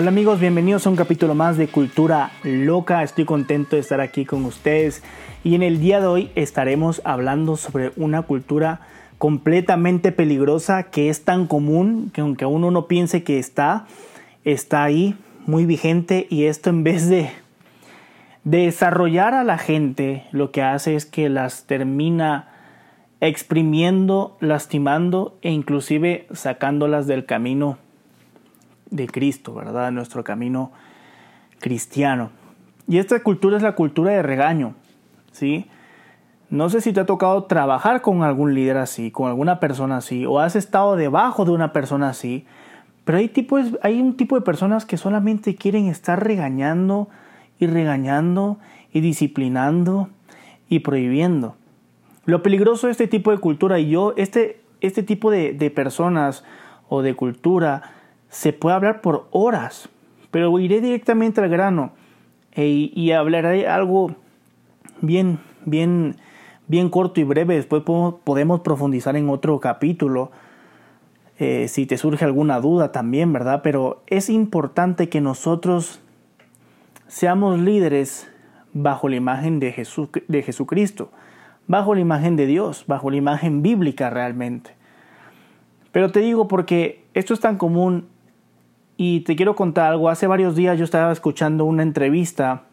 [0.00, 3.02] Hola amigos, bienvenidos a un capítulo más de Cultura Loca.
[3.02, 5.02] Estoy contento de estar aquí con ustedes
[5.42, 8.80] y en el día de hoy estaremos hablando sobre una cultura
[9.18, 13.86] completamente peligrosa que es tan común que aunque uno no piense que está,
[14.44, 17.32] está ahí muy vigente y esto en vez de
[18.44, 22.52] desarrollar a la gente lo que hace es que las termina
[23.20, 27.78] exprimiendo, lastimando e inclusive sacándolas del camino
[28.90, 29.90] de Cristo, ¿verdad?
[29.92, 30.72] Nuestro camino
[31.58, 32.30] cristiano.
[32.86, 34.74] Y esta cultura es la cultura de regaño,
[35.32, 35.66] ¿sí?
[36.50, 40.24] No sé si te ha tocado trabajar con algún líder así, con alguna persona así,
[40.24, 42.46] o has estado debajo de una persona así,
[43.04, 47.08] pero hay, tipos, hay un tipo de personas que solamente quieren estar regañando
[47.58, 48.58] y regañando
[48.92, 50.08] y disciplinando
[50.70, 51.56] y prohibiendo.
[52.24, 56.44] Lo peligroso de este tipo de cultura y yo, este, este tipo de, de personas
[56.88, 57.97] o de cultura,
[58.28, 59.88] se puede hablar por horas,
[60.30, 61.92] pero iré directamente al grano
[62.52, 64.14] e, y hablaré algo
[65.00, 66.16] bien, bien,
[66.66, 67.56] bien corto y breve.
[67.56, 70.30] Después podemos, profundizar en otro capítulo.
[71.38, 73.60] Eh, si te surge alguna duda también, ¿verdad?
[73.62, 76.00] Pero es importante que nosotros
[77.06, 78.28] seamos líderes
[78.72, 81.10] bajo la imagen de, Jesús, de Jesucristo,
[81.66, 84.72] bajo la imagen de Dios, bajo la imagen bíblica realmente.
[85.92, 88.08] Pero te digo porque esto es tan común
[88.98, 90.10] y te quiero contar algo.
[90.10, 92.64] Hace varios días yo estaba escuchando una entrevista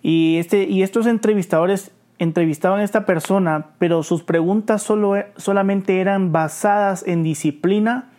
[0.00, 6.32] y, este, y estos entrevistadores entrevistaban a esta persona, pero sus preguntas solo, solamente eran
[6.32, 8.10] basadas en disciplina,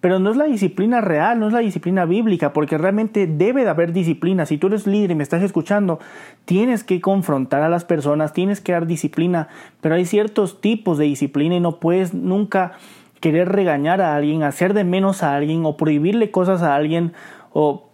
[0.00, 3.70] pero no es la disciplina real, no es la disciplina bíblica, porque realmente debe de
[3.70, 4.44] haber disciplina.
[4.44, 5.98] Si tú eres líder y me estás escuchando,
[6.44, 9.48] tienes que confrontar a las personas, tienes que dar disciplina,
[9.80, 12.72] pero hay ciertos tipos de disciplina y no puedes nunca
[13.24, 17.14] querer regañar a alguien, hacer de menos a alguien o prohibirle cosas a alguien
[17.54, 17.88] o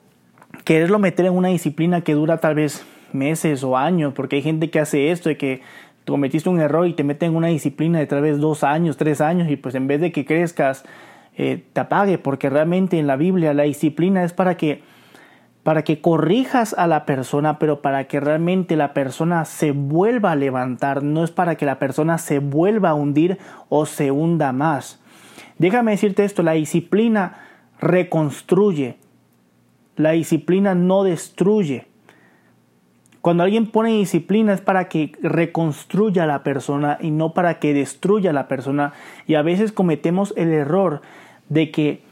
[0.64, 4.70] quererlo meter en una disciplina que dura tal vez meses o años, porque hay gente
[4.70, 5.62] que hace esto de que
[6.04, 9.20] cometiste un error y te meten en una disciplina de tal vez dos años, tres
[9.20, 10.84] años y pues en vez de que crezcas
[11.36, 14.82] eh, te apague, porque realmente en la Biblia la disciplina es para que
[15.62, 20.34] para que corrijas a la persona, pero para que realmente la persona se vuelva a
[20.34, 23.38] levantar, no es para que la persona se vuelva a hundir
[23.68, 25.00] o se hunda más.
[25.60, 27.36] Déjame decirte esto, la disciplina
[27.80, 28.96] reconstruye,
[29.94, 31.86] la disciplina no destruye.
[33.20, 37.74] Cuando alguien pone disciplina es para que reconstruya a la persona y no para que
[37.74, 38.94] destruya a la persona.
[39.26, 41.02] Y a veces cometemos el error
[41.50, 42.04] de que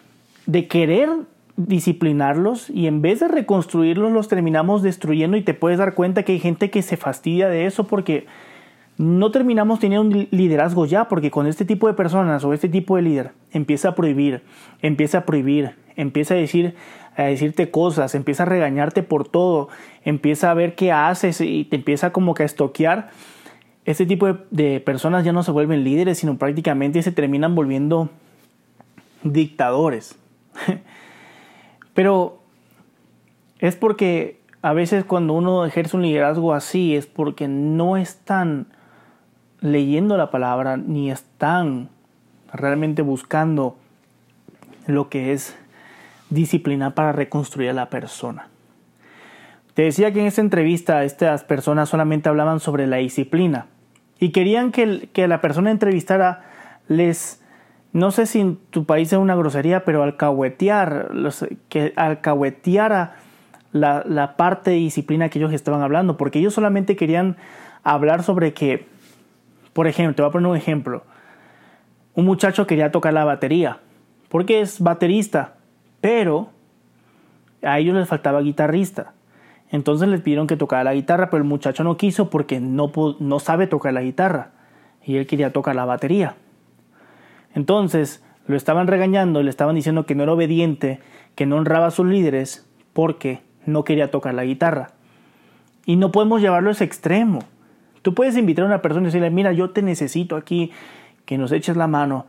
[0.45, 1.09] de querer
[1.57, 6.33] disciplinarlos y en vez de reconstruirlos los terminamos destruyendo y te puedes dar cuenta que
[6.33, 8.27] hay gente que se fastidia de eso porque
[8.99, 12.97] no terminamos teniendo un liderazgo ya, porque con este tipo de personas o este tipo
[12.97, 14.43] de líder empieza a prohibir,
[14.83, 16.75] empieza a prohibir, empieza a decir
[17.17, 19.69] a decirte cosas, empieza a regañarte por todo,
[20.05, 23.11] empieza a ver qué haces y te empieza como que a estoquear.
[23.85, 28.11] Este tipo de, de personas ya no se vuelven líderes, sino prácticamente se terminan volviendo
[29.25, 30.17] dictadores.
[31.95, 32.41] Pero
[33.59, 38.69] es porque a veces cuando uno ejerce un liderazgo así es porque no es tan
[39.61, 41.89] leyendo la palabra ni están
[42.53, 43.77] realmente buscando
[44.87, 45.57] lo que es
[46.31, 48.49] disciplina para reconstruir a la persona.
[49.75, 53.67] Te decía que en esta entrevista estas personas solamente hablaban sobre la disciplina
[54.19, 56.45] y querían que, que la persona entrevistara
[56.89, 57.41] les,
[57.93, 61.11] no sé si en tu país es una grosería, pero alcahuetear,
[61.69, 63.17] que alcahueteara
[63.73, 67.37] la, la parte de disciplina que ellos estaban hablando, porque ellos solamente querían
[67.85, 68.87] hablar sobre que
[69.79, 71.05] por ejemplo, te voy a poner un ejemplo.
[72.15, 73.79] Un muchacho quería tocar la batería,
[74.29, 75.55] porque es baterista,
[76.01, 76.49] pero
[77.63, 79.13] a ellos les faltaba guitarrista.
[79.71, 82.91] Entonces les pidieron que tocara la guitarra, pero el muchacho no quiso porque no,
[83.21, 84.51] no sabe tocar la guitarra
[85.05, 86.35] y él quería tocar la batería.
[87.55, 90.99] Entonces lo estaban regañando, le estaban diciendo que no era obediente,
[91.37, 94.91] que no honraba a sus líderes porque no quería tocar la guitarra.
[95.87, 97.45] Y no podemos llevarlo a ese extremo.
[98.09, 100.73] Tú puedes invitar a una persona y decirle, mira, yo te necesito aquí,
[101.27, 102.25] que nos eches la mano,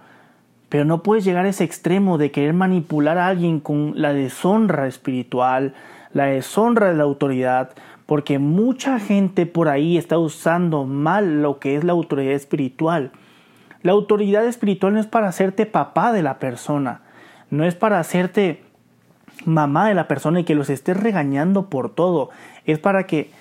[0.67, 4.87] pero no puedes llegar a ese extremo de querer manipular a alguien con la deshonra
[4.87, 5.73] espiritual,
[6.11, 7.69] la deshonra de la autoridad,
[8.07, 13.11] porque mucha gente por ahí está usando mal lo que es la autoridad espiritual.
[13.81, 17.03] La autoridad espiritual no es para hacerte papá de la persona,
[17.51, 18.63] no es para hacerte
[19.45, 22.31] mamá de la persona y que los estés regañando por todo,
[22.65, 23.31] es para que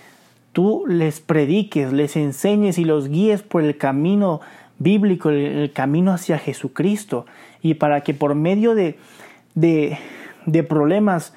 [0.52, 4.40] tú les prediques, les enseñes y los guíes por el camino
[4.78, 7.26] bíblico, el, camino hacia Jesucristo,
[7.62, 8.98] y para que por medio de,
[9.54, 9.98] de,
[10.46, 11.34] de problemas,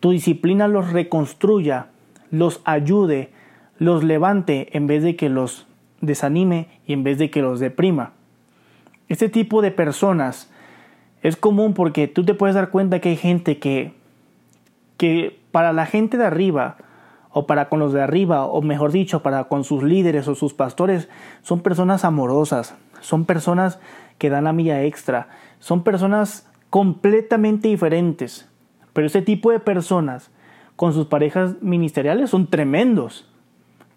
[0.00, 1.86] tu disciplina los reconstruya,
[2.30, 3.30] los ayude,
[3.78, 5.66] los levante en vez de que los
[6.00, 8.12] desanime y en vez de que los deprima.
[9.08, 10.50] Este tipo de personas
[11.22, 13.92] es común porque tú te puedes dar cuenta que hay gente que,
[14.96, 16.76] que para la gente de arriba,
[17.32, 20.52] o para con los de arriba, o mejor dicho, para con sus líderes o sus
[20.54, 21.08] pastores,
[21.42, 23.78] son personas amorosas, son personas
[24.18, 25.28] que dan la milla extra,
[25.58, 28.48] son personas completamente diferentes.
[28.92, 30.30] Pero este tipo de personas
[30.76, 33.28] con sus parejas ministeriales son tremendos,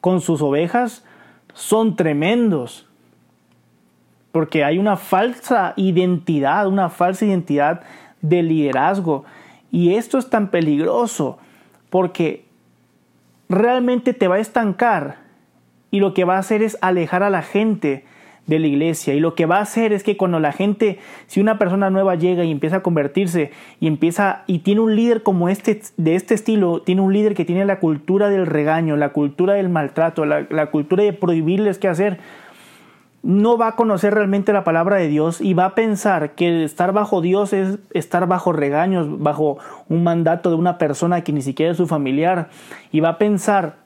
[0.02, 1.06] con sus ovejas
[1.54, 2.88] son tremendos,
[4.32, 7.82] porque hay una falsa identidad, una falsa identidad
[8.22, 9.26] de liderazgo.
[9.72, 11.38] Y esto es tan peligroso
[11.90, 12.43] porque
[13.54, 15.18] realmente te va a estancar
[15.92, 18.06] y lo que va a hacer es alejar a la gente
[18.48, 19.14] de la iglesia.
[19.14, 22.16] Y lo que va a hacer es que cuando la gente, si una persona nueva
[22.16, 26.34] llega y empieza a convertirse y empieza y tiene un líder como este, de este
[26.34, 30.46] estilo, tiene un líder que tiene la cultura del regaño, la cultura del maltrato, la,
[30.50, 32.20] la cultura de prohibirles qué hacer,
[33.24, 36.92] no va a conocer realmente la palabra de Dios y va a pensar que estar
[36.92, 41.72] bajo Dios es estar bajo regaños, bajo un mandato de una persona que ni siquiera
[41.72, 42.50] es su familiar
[42.92, 43.78] y va a pensar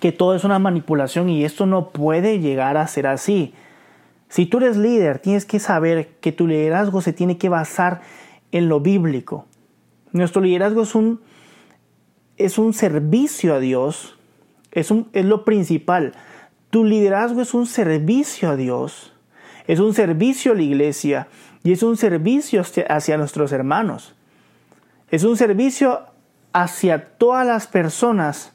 [0.00, 3.52] que todo es una manipulación y esto no puede llegar a ser así.
[4.30, 8.00] Si tú eres líder, tienes que saber que tu liderazgo se tiene que basar
[8.50, 9.44] en lo bíblico.
[10.12, 11.20] Nuestro liderazgo es un,
[12.38, 14.16] es un servicio a Dios,
[14.72, 16.14] es, un, es lo principal.
[16.70, 19.12] Tu liderazgo es un servicio a Dios,
[19.66, 21.28] es un servicio a la iglesia
[21.64, 24.14] y es un servicio hacia nuestros hermanos.
[25.10, 26.06] Es un servicio
[26.52, 28.52] hacia todas las personas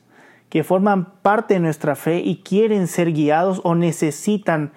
[0.49, 4.71] que forman parte de nuestra fe y quieren ser guiados o necesitan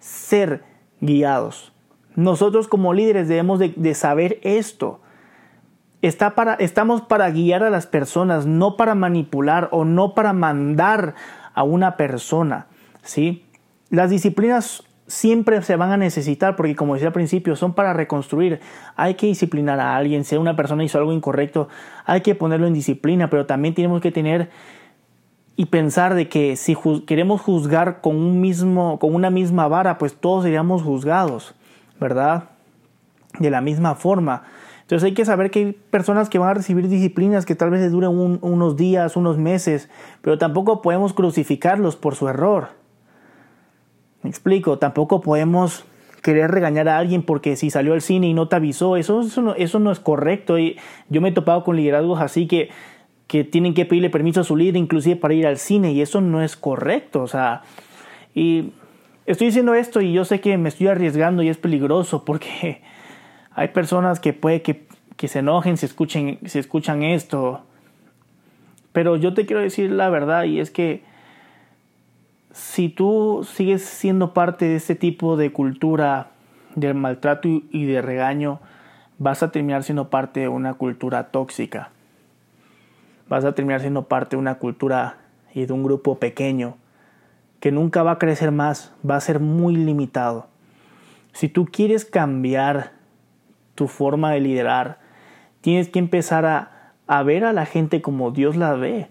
[0.00, 0.64] ser
[1.00, 1.72] guiados.
[2.16, 5.00] Nosotros como líderes debemos de, saber esto.
[6.02, 11.14] Estamos para guiar a las personas, no para manipular o no para mandar
[11.54, 12.66] a una persona.
[13.02, 13.44] ¿Sí?
[13.90, 18.60] Las disciplinas siempre se van a necesitar porque como decía al principio son para reconstruir.
[18.96, 21.68] Hay que disciplinar a alguien, si una persona hizo algo incorrecto,
[22.06, 24.50] hay que ponerlo en disciplina, pero también tenemos que tener
[25.56, 26.76] y pensar de que si
[27.06, 31.54] queremos juzgar con un mismo con una misma vara, pues todos seríamos juzgados,
[32.00, 32.44] ¿verdad?
[33.38, 34.44] De la misma forma.
[34.82, 37.92] Entonces hay que saber que hay personas que van a recibir disciplinas que tal vez
[37.92, 39.88] duren unos días, unos meses,
[40.22, 42.79] pero tampoco podemos crucificarlos por su error.
[44.22, 45.84] Me explico, tampoco podemos
[46.22, 49.42] querer regañar a alguien porque si salió al cine y no te avisó, eso, eso,
[49.42, 50.58] no, eso no es correcto.
[50.58, 50.78] Y
[51.08, 52.70] yo me he topado con liderazgos así que,
[53.26, 56.20] que tienen que pedirle permiso a su líder inclusive para ir al cine y eso
[56.20, 57.22] no es correcto.
[57.22, 57.62] O sea,
[58.34, 58.72] y
[59.26, 62.82] estoy diciendo esto y yo sé que me estoy arriesgando y es peligroso porque
[63.52, 67.62] hay personas que puede que, que se enojen si, escuchen, si escuchan esto.
[68.92, 71.02] Pero yo te quiero decir la verdad y es que
[72.52, 76.30] si tú sigues siendo parte de este tipo de cultura
[76.74, 78.60] del maltrato y de regaño,
[79.18, 81.90] vas a terminar siendo parte de una cultura tóxica.
[83.28, 85.18] Vas a terminar siendo parte de una cultura
[85.54, 86.76] y de un grupo pequeño
[87.60, 90.46] que nunca va a crecer más, va a ser muy limitado.
[91.32, 92.92] Si tú quieres cambiar
[93.74, 94.98] tu forma de liderar,
[95.60, 99.08] tienes que empezar a, a ver a la gente como Dios la ve.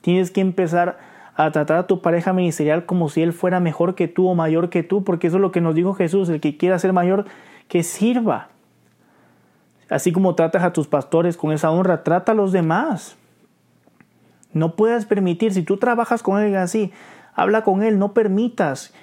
[0.00, 0.98] Tienes que empezar
[1.36, 4.70] a tratar a tu pareja ministerial como si él fuera mejor que tú o mayor
[4.70, 7.26] que tú, porque eso es lo que nos dijo Jesús, el que quiera ser mayor,
[7.68, 8.48] que sirva.
[9.90, 13.16] Así como tratas a tus pastores con esa honra, trata a los demás.
[14.52, 16.90] No puedes permitir, si tú trabajas con él así,
[17.34, 18.94] habla con él, no permitas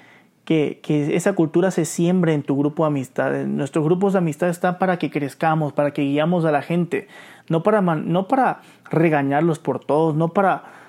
[0.43, 3.31] que, que, esa cultura se siembre en tu grupo de amistad.
[3.45, 7.07] Nuestros grupos de amistad están para que crezcamos, para que guiamos a la gente,
[7.47, 10.82] no para, no para regañarlos por todos, no para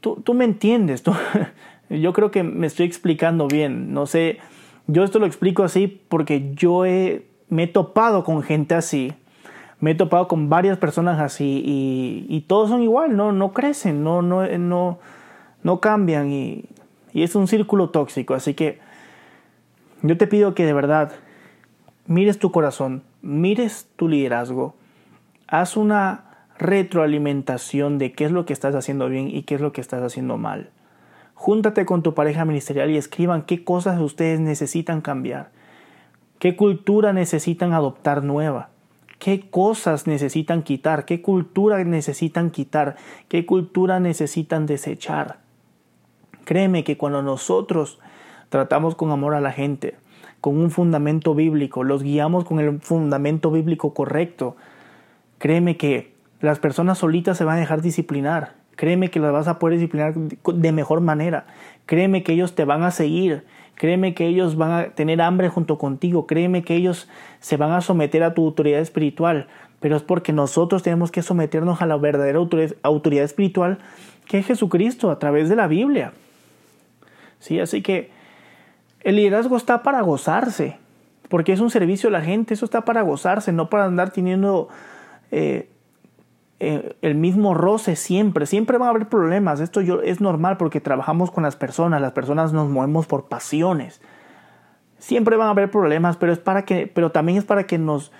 [0.00, 1.02] tú, tú me entiendes,
[1.90, 4.38] yo creo que me estoy explicando bien, no sé,
[4.86, 9.12] yo esto lo explico así porque yo he, me he topado con gente así,
[9.80, 14.02] me he topado con varias personas así y, y todos son igual, no, no crecen,
[14.02, 14.98] no, no, no,
[15.62, 16.64] no cambian y,
[17.12, 18.78] y es un círculo tóxico, así que
[20.02, 21.12] yo te pido que de verdad
[22.06, 24.74] mires tu corazón, mires tu liderazgo,
[25.46, 26.27] haz una
[26.58, 30.02] retroalimentación de qué es lo que estás haciendo bien y qué es lo que estás
[30.02, 30.70] haciendo mal.
[31.34, 35.50] Júntate con tu pareja ministerial y escriban qué cosas ustedes necesitan cambiar,
[36.40, 38.70] qué cultura necesitan adoptar nueva,
[39.20, 42.96] qué cosas necesitan quitar, qué cultura necesitan quitar,
[43.28, 45.38] qué cultura necesitan desechar.
[46.44, 48.00] Créeme que cuando nosotros
[48.48, 49.96] tratamos con amor a la gente,
[50.40, 54.56] con un fundamento bíblico, los guiamos con el fundamento bíblico correcto,
[55.38, 58.54] créeme que las personas solitas se van a dejar disciplinar.
[58.76, 61.46] Créeme que las vas a poder disciplinar de mejor manera.
[61.86, 63.44] Créeme que ellos te van a seguir.
[63.74, 66.26] Créeme que ellos van a tener hambre junto contigo.
[66.26, 67.08] Créeme que ellos
[67.40, 69.48] se van a someter a tu autoridad espiritual.
[69.80, 72.38] Pero es porque nosotros tenemos que someternos a la verdadera
[72.82, 73.78] autoridad espiritual
[74.28, 76.12] que es Jesucristo a través de la Biblia.
[77.40, 78.10] Sí, así que
[79.00, 80.76] el liderazgo está para gozarse,
[81.28, 84.68] porque es un servicio a la gente, eso está para gozarse, no para andar teniendo
[85.30, 85.68] eh,
[86.60, 88.46] eh, el mismo roce siempre.
[88.46, 92.12] Siempre van a haber problemas, esto yo, es normal porque trabajamos con las personas, las
[92.12, 94.00] personas nos movemos por pasiones.
[94.98, 98.10] Siempre van a haber problemas, pero, es para que, pero también es para que nos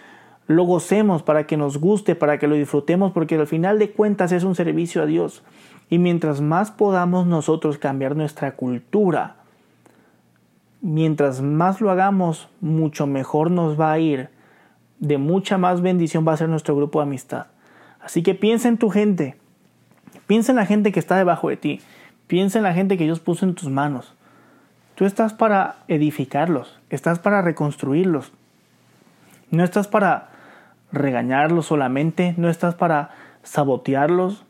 [0.46, 4.32] lo gocemos, para que nos guste, para que lo disfrutemos, porque al final de cuentas
[4.32, 5.42] es un servicio a Dios.
[5.90, 9.36] Y mientras más podamos nosotros cambiar nuestra cultura,
[10.80, 14.30] mientras más lo hagamos, mucho mejor nos va a ir,
[15.00, 17.46] de mucha más bendición va a ser nuestro grupo de amistad.
[18.08, 19.36] Así que piensa en tu gente,
[20.26, 21.82] piensa en la gente que está debajo de ti,
[22.26, 24.14] piensa en la gente que Dios puso en tus manos.
[24.94, 28.32] Tú estás para edificarlos, estás para reconstruirlos.
[29.50, 30.30] No estás para
[30.90, 33.10] regañarlos solamente, no estás para
[33.42, 34.42] sabotearlos,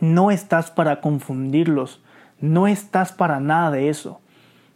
[0.00, 2.02] no estás para confundirlos,
[2.40, 4.20] no estás para nada de eso.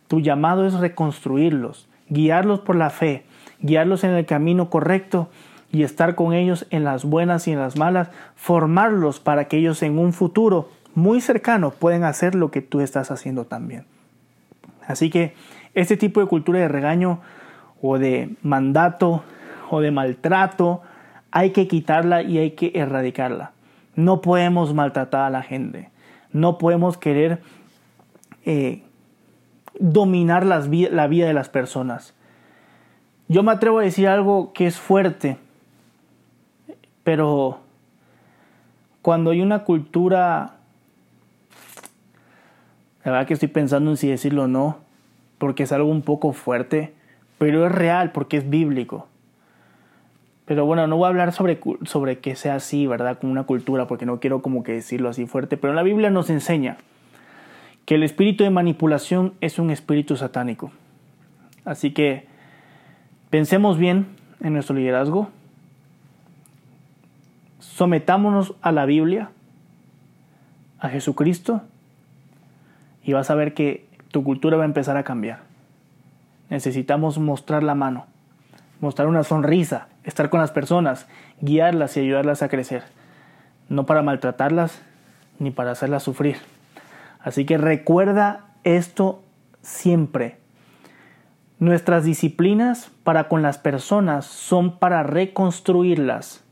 [0.06, 3.24] Tu llamado es reconstruirlos, guiarlos por la fe,
[3.58, 5.28] guiarlos en el camino correcto
[5.70, 9.82] y estar con ellos en las buenas y en las malas, formarlos para que ellos
[9.82, 13.84] en un futuro muy cercano puedan hacer lo que tú estás haciendo también.
[14.86, 15.34] Así que
[15.74, 17.20] este tipo de cultura de regaño
[17.82, 19.22] o de mandato
[19.70, 20.82] o de maltrato
[21.30, 23.52] hay que quitarla y hay que erradicarla.
[23.94, 25.90] No podemos maltratar a la gente.
[26.32, 27.40] No podemos querer
[28.46, 28.82] eh,
[29.78, 30.60] dominar la
[31.06, 32.14] vida de las personas.
[33.28, 35.36] Yo me atrevo a decir algo que es fuerte,
[37.08, 37.60] pero
[39.00, 40.56] cuando hay una cultura,
[43.02, 44.76] la verdad que estoy pensando en si decirlo o no,
[45.38, 46.92] porque es algo un poco fuerte,
[47.38, 49.08] pero es real porque es bíblico.
[50.44, 53.18] Pero bueno, no voy a hablar sobre, sobre que sea así, ¿verdad?
[53.18, 56.28] Como una cultura, porque no quiero como que decirlo así fuerte, pero la Biblia nos
[56.28, 56.76] enseña
[57.86, 60.72] que el espíritu de manipulación es un espíritu satánico.
[61.64, 62.26] Así que
[63.30, 64.08] pensemos bien
[64.42, 65.30] en nuestro liderazgo,
[67.58, 69.30] sometámonos a la Biblia,
[70.78, 71.62] a Jesucristo,
[73.02, 75.40] y vas a ver que tu cultura va a empezar a cambiar.
[76.50, 78.06] Necesitamos mostrar la mano,
[78.80, 81.06] mostrar una sonrisa, estar con las personas,
[81.40, 82.84] guiarlas y ayudarlas a crecer,
[83.68, 84.80] no para maltratarlas
[85.38, 86.36] ni para hacerlas sufrir.
[87.20, 89.22] Así que recuerda esto
[89.62, 90.38] siempre.
[91.58, 96.44] Nuestras disciplinas para con las personas son para reconstruirlas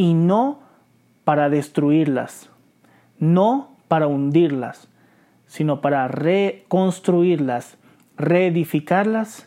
[0.00, 0.60] y no
[1.24, 2.48] para destruirlas,
[3.18, 4.88] no para hundirlas,
[5.46, 7.76] sino para reconstruirlas,
[8.16, 9.46] reedificarlas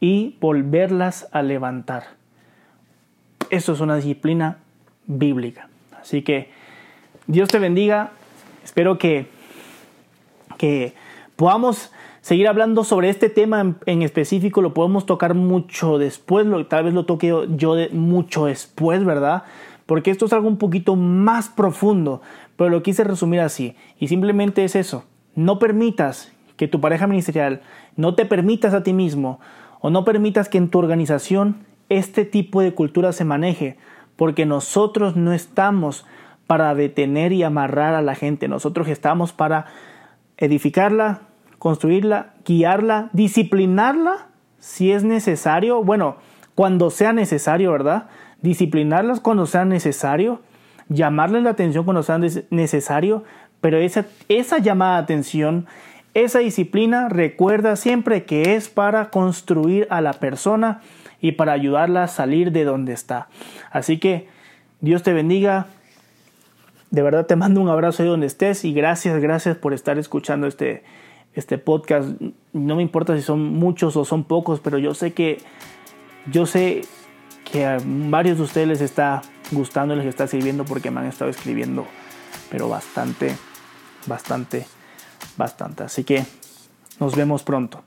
[0.00, 2.04] y volverlas a levantar.
[3.48, 4.58] Esto es una disciplina
[5.06, 5.70] bíblica.
[5.98, 6.50] Así que
[7.26, 8.10] Dios te bendiga.
[8.62, 9.28] Espero que
[10.58, 10.92] que
[11.36, 11.90] podamos
[12.24, 16.94] seguir hablando sobre este tema en, específico, lo podemos tocar mucho después, lo, tal vez
[16.94, 19.42] lo toque yo de mucho después, ¿verdad?
[19.84, 22.22] Porque esto es algo un poquito más profundo,
[22.56, 25.04] pero lo quise resumir así, y simplemente es eso,
[25.34, 27.60] no permitas que tu pareja ministerial,
[27.94, 29.38] no te permitas a ti mismo,
[29.82, 33.76] o no permitas que en tu organización este tipo de cultura se maneje,
[34.16, 36.06] porque nosotros no estamos
[36.46, 39.66] para detener y amarrar a la gente, nosotros estamos para
[40.38, 41.20] edificarla,
[41.64, 44.26] construirla, guiarla, disciplinarla
[44.58, 46.16] si es necesario, bueno,
[46.54, 48.08] cuando sea necesario, ¿verdad?
[48.42, 50.42] Disciplinarlas cuando sea necesario,
[50.90, 53.24] llamarles la atención cuando sea necesario,
[53.62, 55.66] pero esa, esa llamada de atención,
[56.12, 60.82] esa disciplina, recuerda siempre que es para construir a la persona
[61.22, 63.28] y para ayudarla a salir de donde está.
[63.70, 64.28] Así que
[64.82, 65.68] Dios te bendiga,
[66.90, 70.46] de verdad te mando un abrazo ahí donde estés y gracias, gracias por estar escuchando
[70.46, 70.82] este,
[71.34, 72.08] este podcast.
[72.52, 75.38] No me importa si son muchos o son pocos, pero yo sé que
[76.30, 76.82] yo sé
[77.50, 79.22] que a varios de ustedes les está
[79.52, 81.86] gustando, les está sirviendo porque me han estado escribiendo,
[82.50, 83.36] pero bastante,
[84.06, 84.66] bastante,
[85.36, 85.84] bastante.
[85.84, 86.24] Así que
[86.98, 87.82] nos vemos pronto.